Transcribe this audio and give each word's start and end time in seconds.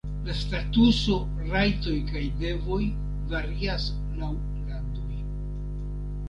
La 0.27 0.35
statuso, 0.35 1.17
rajtoj 1.51 1.97
kaj 2.07 2.23
devoj 2.39 2.79
varias 3.35 3.87
laŭ 4.23 4.33
landoj. 4.41 5.21